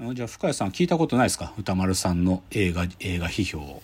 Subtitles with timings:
[0.00, 1.52] じゃあ深谷さん聞いたことないですか？
[1.58, 3.82] 歌丸さんの映画映画批評を。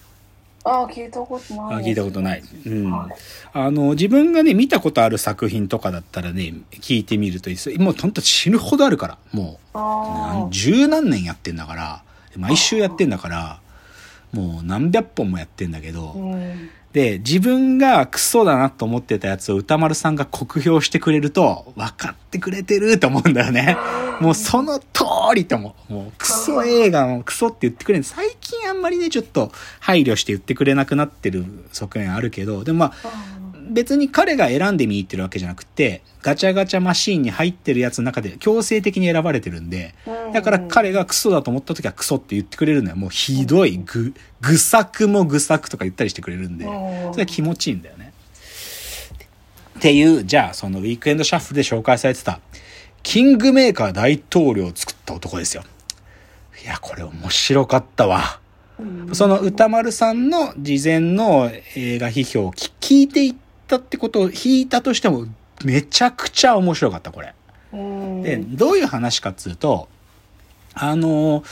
[0.66, 2.42] ああ、聞いたことない、あ聞いたことない。
[2.66, 2.90] うん。
[2.90, 3.12] はい
[3.52, 7.70] あの、自分がね、見たことある作品とかだったらね、聞いてみるといいです。
[7.78, 9.78] もうほんと死ぬほどあるから、もう。
[9.78, 12.02] あ十何年やってんだから、
[12.36, 13.60] 毎週やってんだから、
[14.32, 16.18] もう何百本もやってんだけど、あ。
[16.18, 16.70] うん。
[16.94, 23.76] で、自分がクソだなと思ってたやつを歌丸さんが酷評してくれると、分かってくれてると思うんだよね。
[24.20, 24.84] もうその通
[25.34, 25.74] りとも。
[25.88, 28.04] もうクソ映画もクソって言ってくれる。
[28.04, 32.92] 最近あんまりね、ちょっと配慮して言ってくれなくなってる側面あるけど、でもまあ、
[33.70, 39.94] 別に彼が選んで見に行ってるわけじゃなくて、ガチャガチャマシーンに入ってるやつの中で強制的に選ばれてるんで、
[40.32, 42.96] だから彼がクソだと思った時はクソって言ってくれるのよ。
[42.96, 46.70] もうひどい、ぐ、ぐさくもぐさくとか言ったりしてくれるんで、そ
[47.18, 48.12] れは気持ちいいんだよね。
[49.78, 52.40] っていう、じゃあそのウィークエンドシャッフルで紹介されてた、
[53.02, 55.62] キングメーカー大統領を作った男ですよ。
[56.62, 58.40] いや、これ面白かったわ。
[59.12, 63.34] その歌丸さんの事前の映画批評を聞聞いていっ
[63.66, 65.26] たってことを引いたとしても、
[65.64, 67.34] めちゃくちゃ面白かった、これ。
[67.72, 68.22] うん。
[68.22, 69.88] で、どういう話かっつうと、
[70.74, 71.44] あの、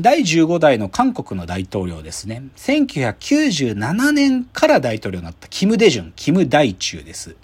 [0.00, 2.42] 第15代の韓国の大統領ですね。
[2.56, 7.36] 1997年から大統領になったキム・デジュン、キム・大中です。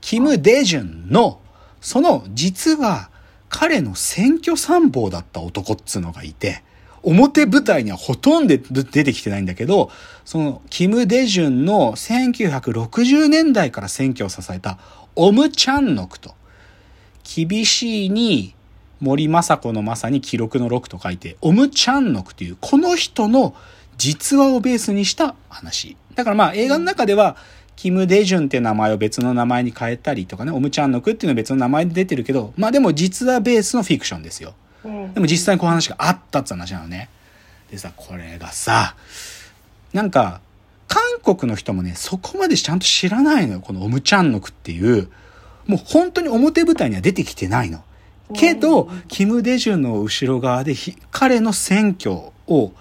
[0.00, 1.40] キム・デジュンの、
[1.80, 3.10] その、実は、
[3.50, 6.62] 彼の選挙参謀だった男っつうのがいて、
[7.02, 9.90] 表舞台にはほとんど出てきてないんだけど、
[10.24, 14.78] その、キム・デジュンの1960年代から選挙を支えた、
[15.16, 16.34] オム・チャンノクと、
[17.24, 18.54] 厳しいに
[19.00, 23.54] 森雅子のまさに記録の6と書いて、オム・チャンノクという、この人の
[23.98, 25.96] 実話をベースにした話。
[26.14, 27.36] だからまあ映画の中では、
[27.74, 34.54] キム・デジュンって名前を別の名前に変えたりとかね、オム・チャンノクっていうのは別の名前で出てるけど、まあでも実話ベースのフィクションですよ。
[34.84, 37.08] うんでも実際にこう話があったって話なのね。
[37.70, 38.94] でさ、これがさ、
[39.92, 40.40] なんか、
[40.88, 41.02] 韓
[41.36, 43.60] 国の人もね、そこまでちゃんと知らないのよ。
[43.60, 45.08] このオムチャンノクっていう、
[45.66, 47.82] もう本当に表舞台には出てきてないの。
[48.34, 52.14] けど、キム・デジュンの後ろ側でひ、彼の選挙
[52.46, 52.72] を、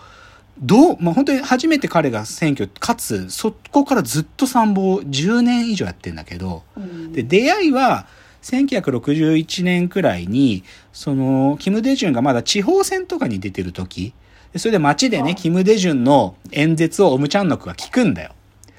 [0.60, 8.08] どう、まあ、本当に初めて彼が選挙、かつ、そこからずっと参謀10年以上やってんだけど、うんで、出会いは、
[8.42, 10.64] 1961年くらいに、
[10.94, 14.14] その、キム・デジュンがまだ地方選とかに出てる時、
[14.54, 18.32] でそれで街でね、キム・デジュンの演説をオムチャンノクが聞くんだよ。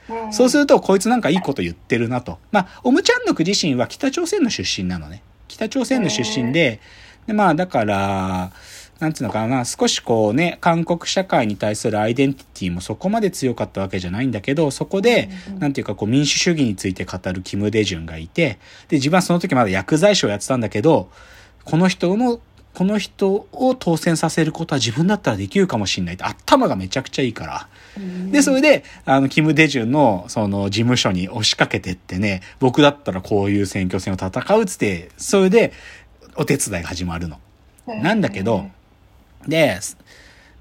[0.09, 2.39] うんそうすると、こいつなんかいいこと言ってるなと。
[2.51, 5.23] まあ、オムチャンノク自身は北朝鮮の出身なのね。
[5.49, 6.81] 北朝鮮の出身で、
[7.27, 8.53] で、まあ、だから、
[9.03, 21.11] なんつうのかな、少しこうね、韓国社会に対するアイデンティティもそこまで強かったわけじゃないんだけど、そこで、なんていうかこう民主主義について語るキム・デジュンがいて、で、自分はその時まだ薬剤師をやってたんだけど、
[21.65, 22.39] この人の、
[22.75, 27.69] この人を当選させることは自分だったらできるかもしれないって、頭がめちゃくちゃいいから。
[28.31, 35.73] で、それで、あの、キム・デジュンの、その、事務所に押しかけてってね、僕だったらこういう選挙戦を戦うっつって、それで、
[36.37, 37.41] お手伝いが始まるの。
[37.87, 38.71] なんだけど、
[39.47, 39.79] で、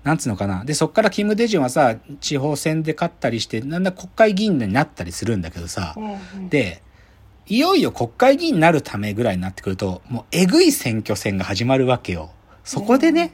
[0.03, 0.65] なんつうのかな。
[0.65, 6.81] で、そっからキム・デジュンはさ、地方選で勝ったりして、なんだ国会議員になったりするんだけどさ、うんで、
[7.47, 12.31] いよいよ国会議員になるためぐらいになってくると、もうえぐい選挙戦が始まるわけよ。
[12.63, 13.33] そこでね、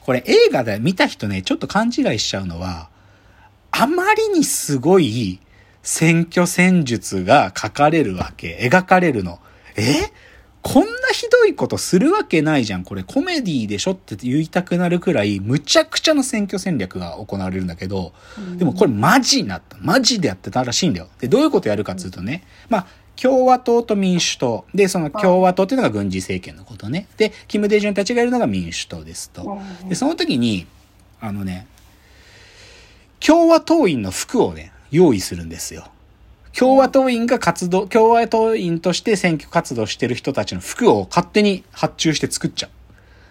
[0.00, 2.90] これ映画で見た人ね、ちょっと勘違いしちゃうのは、
[3.70, 5.40] あまりにすごい
[5.82, 9.40] 選挙戦術が書かれるわけ、描かれるの。
[9.76, 9.94] え？
[10.64, 12.84] こんなひどいことするわけないじゃん。
[12.84, 18.14] これコメディでしょって言いたくなるくらい、むちゃくちゃな選挙戦略が行われるんだけど、
[18.56, 19.76] でもこれマジになった。
[19.82, 21.08] マジでやってたらしいんだよ。
[21.20, 24.64] で、どういうことやるかっていうとね、まあ、共和党と民主党。
[24.74, 27.08] で、その共和党っていうのが軍事政権のことね。
[27.18, 29.58] で、キム・デジュンたちがいるのが民主党ですと。
[29.86, 30.66] で、その時に、
[31.20, 31.66] あのね、
[33.20, 35.88] 共和党員の服をね、用意するんですよ。
[36.56, 42.70] 共和党員が活動、共和党員として選挙活動してる人たちの服を勝手に発注して作っちゃう。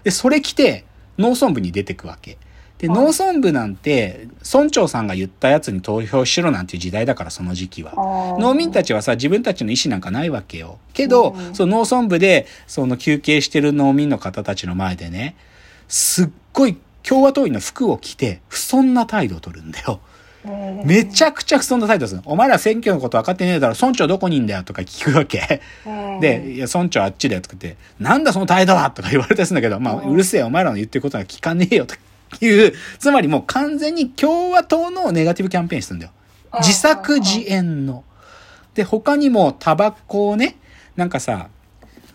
[0.03, 0.83] で、それ着て、
[1.17, 2.37] 農村部に出てくわけ。
[2.79, 7.93] で、はい農村部なんて、村長さんが言ったやつに投票しろなんていう時代だから、その時期は。
[8.39, 10.79] 農民たちはさ、自分たちの意思なんかないわけよ。
[10.93, 15.37] けど、うんその農村部で、その休憩してる農民の方たちの前でね、
[15.87, 20.01] すっごい共和党員の服を着て、不遜な態度を取るんだよ。
[20.83, 22.29] めちゃくちゃ不遜な態度するの。
[22.29, 25.61] お前ら選挙のこと分かってねえだろ、村長どこにいんだよとか聞くわけ。
[26.19, 31.95] で、いや、村長あっちだよとか言って、なんだその態度はとか言われたりするんだけど、まあ、うるせえ、お前らの言ってることは聞かねえよと
[32.45, 36.11] いう、つまりもう完全に共和党のネガティブキャンペーンしてるんだよ。
[36.59, 38.03] 自作自演の。
[38.73, 40.57] で、他にもタバコをね、
[40.95, 41.49] なんかさ、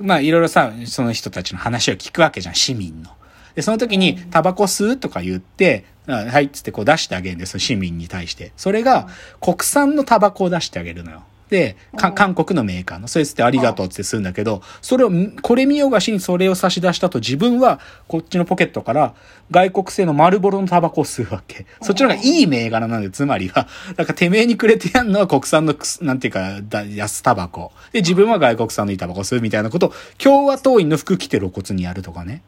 [0.00, 3.10] まあいろいろさ、その人たちの話を聞くわけじゃん、市民の。
[3.54, 8.52] で、その時に、タバコ吸うとか言って、あはいっつってこう出してあげるんですよ、市民に対して。
[8.56, 9.08] それが、
[9.40, 11.22] 国産のタバコを出してあげるのよ。
[11.50, 19.14] で、韓国のメーカーの、それつってありがとうってするんだけど、それを、んこれ見よがしにそれを差し出したと自分は、こっちのポケットから、
[19.50, 21.64] 外国製の丸ボロのタバコを吸うわけ。
[21.80, 23.66] そっちの方がいい銘柄なんで、つまりは、
[23.96, 27.72] なんかてめえにくれてやんのは国産のくす、なんていうか、だ安タバコ。
[27.92, 32.42] で、自分は外国産のいいタバコを吸うみたいなことを、共和党員の服着て露骨にやるとかね。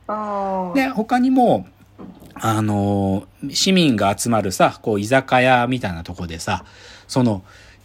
[0.74, 1.66] で、他にも、
[2.40, 6.64] あのー市民が集まるさ、こう、居酒屋みたいなとこでさ、
[7.08, 7.42] その、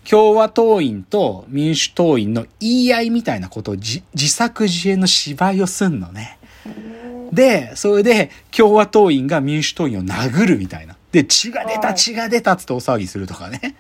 [0.08, 6.38] 共和党員と民主党員の言い合いみたいなことをじ自作自演の芝居をすんのね。
[7.32, 10.96] で、それで共和党員が民主党員を殴るみたいな。
[11.12, 13.76] で、血が出た、はい血が出たっつって大騒ぎするとかね。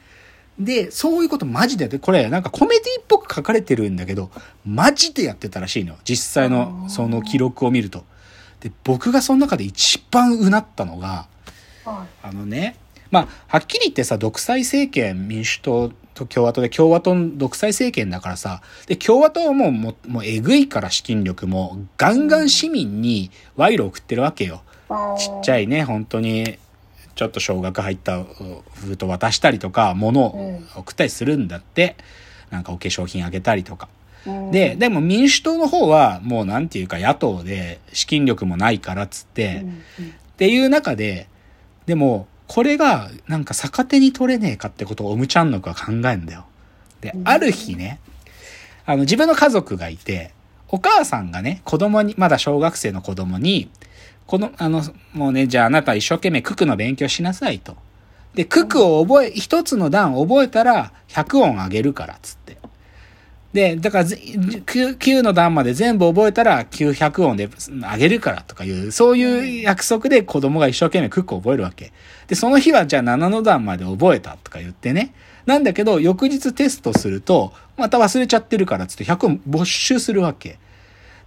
[0.57, 4.31] で、そういうことマジでやって、これなんかコメディっぽく書かれてるんだけど、
[4.65, 5.99] マジでやってたらしいのよ。
[6.05, 8.03] 実際のその記録を見ると。
[8.65, 11.27] で、僕がその中で一番うなったのが、
[11.85, 12.77] はあのね、
[13.11, 24.63] まあ、はっきり言ってさ、独裁政権、民主党と共和党で、共和党の独裁政権だからさ、で、共和党はもう、もう、もうえぐいから資金力も、ガンガン市民に賄賂を送ってるわけよ。
[25.15, 25.19] い。
[25.19, 25.65] ちっちゃい。
[25.65, 26.57] いね、本当に、
[27.13, 28.27] ちょっと少額入ったう
[28.73, 31.95] 封筒渡したりとか、物を送ったりするんだって。
[32.49, 33.89] なんかお化粧品あげたりとか。
[34.25, 41.29] うんで、、でも民主党の方は、もうなんていうか野党で資金力もないからっつって、うんうんっていう中で、
[41.85, 46.45] でも、これが、なんか逆手に取れねえかってことをオムちゃんの子は考えるんだよ。
[46.99, 47.99] でう、んある日ね、
[48.85, 50.33] あの、自分の家族がいて、
[50.67, 53.69] お母さんがね、子供に、まだ小学生の子供に、
[54.27, 54.83] この、あの、
[55.13, 57.77] もうね、じゃああなた一生懸命九九の勉強しなさいと。
[58.33, 62.57] で、九九を覚え、一つの段覚えたら100音あげるから、つって。
[63.55, 67.49] で、だから、9, 9の段まで全部覚えたら900音で
[67.83, 71.93] あげるからとかいう、そういう約束で子供が一生懸命クックを覚えるわけ。
[72.27, 75.13] で、その日はじゃあ7の段まで覚えたとか言ってね。
[75.45, 80.59] なんだけど、翌日テストすると、また忘れちゃってるからっつって100音没収するわけ。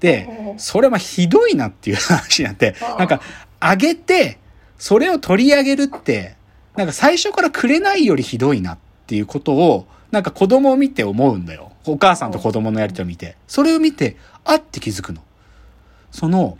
[0.00, 0.28] で、
[0.58, 3.22] それはひどいなっていう話になって、なんか、
[3.58, 4.36] あげて、
[4.76, 6.36] それを取り上げるって、
[6.76, 11.72] なんか最初からくれないよりひどいなっていうことを、なんか子供を見て思うんだよ。
[11.92, 13.36] お母さんと子供のやりとりを見て。
[13.46, 15.22] それを見て、あって気づくの。
[16.10, 16.58] その、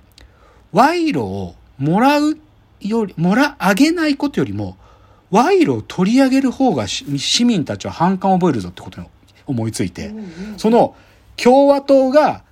[0.72, 2.38] 賄賂をもらう
[2.80, 4.76] より、もら、あげないことよりも、
[5.30, 9.06] 賄賂を取り上げる方がし市民たちは反感を覚えるぞってことに
[9.46, 10.12] 思いついて。
[10.56, 10.94] その
[11.36, 12.42] 共和党が、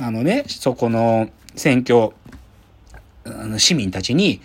[0.00, 2.10] あのね、そこの選挙、
[3.24, 4.40] あの市民たちに、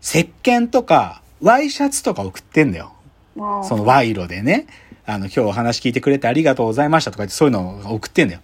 [0.00, 2.92] 石鹸とか、ワイシャツとか送ってんだよ。
[3.36, 4.66] その賄賂でね。
[5.08, 8.40] あの、今日お話聞いてくれてありがとうございましたとか言ってそういうのを送ってんだよ。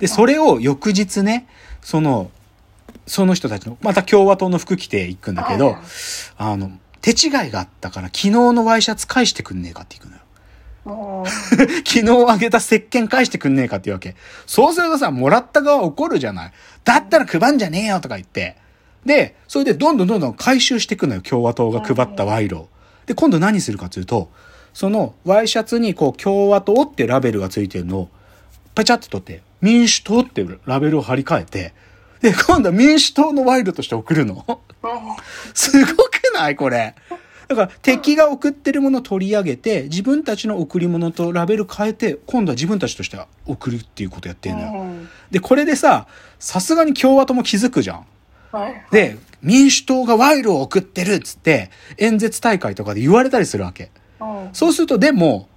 [0.00, 1.46] で、それを翌日ね、
[1.80, 2.32] その、
[3.06, 5.76] その人たちの、また共和党の服着ていくんだけど、
[6.36, 6.72] あの、
[7.02, 11.24] 手違いがあったから昨日のワイシャツ返してくんねえかっていくのよ。
[11.86, 14.16] 昨日あげた石鹸返してくんねえかっていうわけ。
[14.44, 16.52] そうするとさ、もらった側怒るじゃない。
[16.82, 18.56] だったら配んじゃねえよとか言って。
[19.06, 21.20] で、それでどんどんどんどん回収していくのよ。
[21.20, 22.68] 共和党が配った賄賂を。
[23.06, 24.30] で、今度何するかというと、
[24.72, 28.08] そのワイシャツにこう共和党ってラベルがついてるのを、
[28.74, 31.74] パチャって取って、民主党ってラベルを貼り替えて、
[32.20, 34.60] で、今度は民主党の賄賂として送るの。
[35.54, 36.56] すごくない？
[36.56, 36.94] これ。
[37.48, 44.82] だから敵が送ってるものを取り上げて、自分たちの贈り物とラベル変えて、今度は自分たちとしては送るっていうことやってんのよ。
[44.82, 46.06] うんで、これでさ、
[46.38, 48.06] さすがに共和党も気づくじゃん。
[48.52, 53.90] はいで、民主党が賄賂を送ってるっつって、演説大会とかで言われたりするわけ。
[54.52, 55.48] そうすると、でも、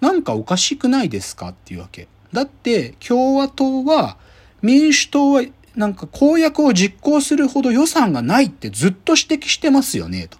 [0.00, 2.08] なんかおかしくないですかっていうわけ。
[2.32, 4.16] だって、共和党は、
[4.62, 5.42] 民主党は、
[5.76, 10.38] なんか公約を実行するほど予算がないってずっと指摘してますよね、と。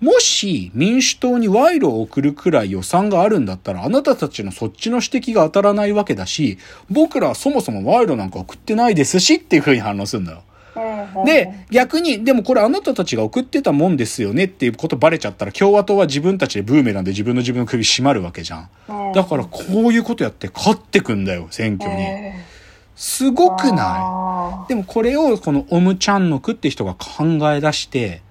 [0.00, 6.58] もし民主党に賄賂を送るくらい予算があるんだったら、あなたたちのそっちの指摘が当たらないわけだし、
[6.90, 10.42] 僕らはそもそも賄賂なんか送ってないですしっていうふうに反応するのよ。
[10.76, 18.68] うんで、逆に、でもこれあなたたちが送ってたもんですよねっていうことバレちゃったら、共和党は自分たちでブーメランで自分の自分の首絞まるわけじゃん。
[18.88, 22.02] うんだからこういうことやって勝ってくんだよ、選挙に。
[22.02, 22.44] え
[22.96, 23.76] すごーくない？
[23.76, 28.22] あでもこれをこのオムチャンノクって人が考え出して、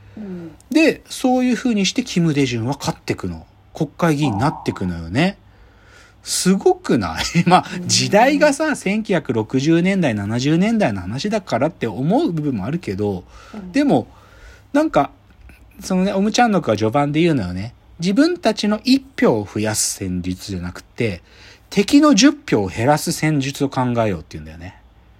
[0.70, 3.46] で、そういう風にしてキム・デジュンは勝ってくの。
[3.74, 5.38] 国会議員になってくのよね。
[6.24, 7.24] すごくない？
[7.46, 13.24] まあ、時代がさ、1960年代、70年代の話だからって思う部分もあるけど、
[13.72, 14.08] でも、
[14.72, 15.12] なんか、
[15.82, 17.74] そのね、オムチャンノクは序盤で言うのよね。
[18.00, 21.22] 自分たちの1票を増やす戦術じゃなくて、
[21.70, 24.76] 敵の10票を減らす戦術を考えようって言うんだよね。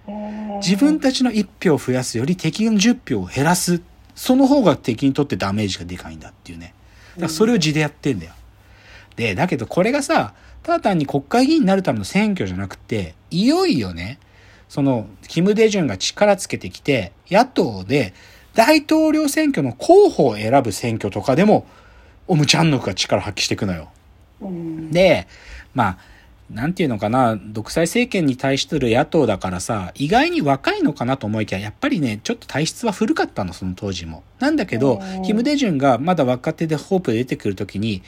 [0.08, 3.80] うん自分たちの1票を増やすより敵の10票を減らす。
[4.14, 6.72] その方が敵にとってダメージがでかいんだっていうね。
[7.16, 8.32] だからそれを地でやってんだよ。
[9.16, 10.32] で、だけどこれがさ、
[10.64, 14.18] ただ単に国会議員になるための選挙じゃなくて、いよいよね、
[14.68, 18.14] その、キム・デジュンが力つけてきて、野党で
[18.54, 21.66] 大統領選挙の候補を選ぶ選挙とかでも、
[22.26, 23.90] オムチャンノクが力発揮していくのよ。
[24.40, 25.28] うんで、
[25.74, 25.98] まあ、
[26.50, 34.22] なんていうのかな、独裁政権に対してる野党だからさ、意外に若いのかなと思いきや、やっぱりね、ちょっと体質は古かったの、その当時も。
[34.38, 38.02] なんだけどうん、キム・デジュンがまだ若手でホープで出てくるときに、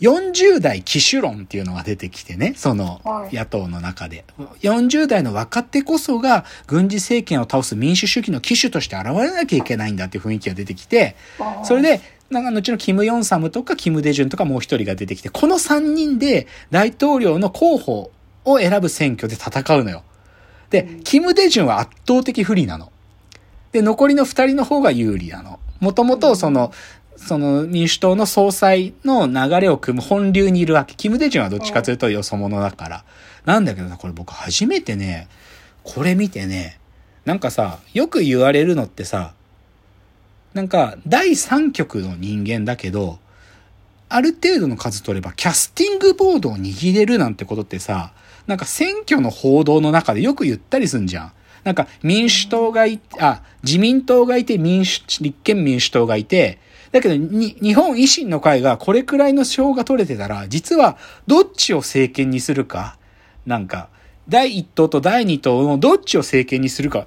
[0.00, 4.24] 40代騎手論っていうのが出てきてね、そのはい野党の中で。
[4.62, 11.16] 40代の若手こそが軍事政権を倒す民主主義の騎手として現れなきゃいけないんだっていう雰囲気が出てきて、
[11.64, 18.10] それで、なんか後のキム・ヨンサムとかキム・デジュンとかもう一人が出てきて、この3人で大統領の候補
[18.44, 20.04] を選ぶ選挙で戦うのよ。
[20.70, 22.92] で、キム・デジュンは圧倒的不利なの。
[23.72, 25.58] で、残りの2人の方が有利なの。
[25.80, 26.72] もともとその、
[27.26, 30.94] その民主党の総裁の流れを組む本流にいるわけ。
[30.94, 33.04] キム・デジュンはどっちかというとよそ者だから。
[33.44, 35.28] なんだけどさ、これ僕初めてね、
[35.84, 36.78] これ見てね、
[37.24, 39.34] なんかさ、よく言われるのってさ、
[40.54, 43.18] なんか、第三局の人間だけど、
[44.08, 48.12] ある程度の数取れば、キャスティングボードを握れるなんてことってさ、
[48.46, 51.32] なんか選挙の報道の中でよく言ったりすんじゃん。
[51.62, 56.58] なんか民主党がいあ、自民党がいて民主、立憲民主党がいて、
[56.92, 62.98] だけどに、日本維新の会がこれくらいの票が取れてたら、実はどっちを政権にするか、
[63.46, 63.88] なんか、
[64.28, 67.06] 第一党と第二党のどっちを政権にするか、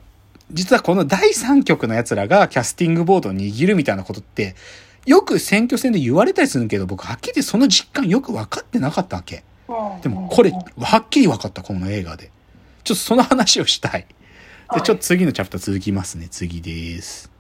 [0.52, 4.56] 実はこの第三局の奴らがキャスティングボードを握るみたいなことって、
[5.06, 9.44] よく選挙戦で言われたりするけど、僕はっきりその実感よく分かってなかったわけ。
[10.02, 12.32] でもこれ、はっきり分かった、この映画で。
[12.84, 14.06] ちょっとその話をしたい。
[14.74, 16.28] で、ちょっと次のチャプター続きますね。
[16.30, 17.33] 次です。